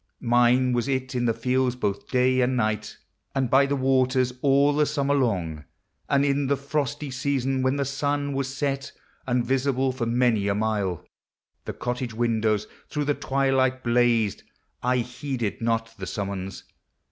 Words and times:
Mine 0.19 0.73
was 0.73 0.87
it 0.87 1.13
in 1.13 1.25
the 1.25 1.31
fields 1.35 1.75
both 1.75 2.07
day 2.09 2.41
and 2.41 2.57
night, 2.57 2.97
And 3.35 3.51
by 3.51 3.67
the 3.67 3.75
waters, 3.75 4.33
all 4.41 4.73
the 4.73 4.87
Summer 4.87 5.13
long; 5.13 5.65
And 6.09 6.25
in 6.25 6.47
the 6.47 6.57
frosty 6.57 7.11
season, 7.11 7.61
when 7.61 7.75
the 7.75 7.85
sun 7.85 8.33
Was 8.33 8.51
set, 8.51 8.93
and, 9.27 9.45
visible 9.45 9.91
for 9.91 10.07
many 10.07 10.47
a 10.47 10.55
mile. 10.55 11.05
The 11.65 11.73
cottage 11.73 12.15
windows 12.15 12.65
through 12.89 13.05
the 13.05 13.13
twilight 13.13 13.83
blazed, 13.83 14.41
I 14.81 14.97
heeded 14.97 15.61
not 15.61 15.93
the 15.99 16.07
summons. 16.07 16.63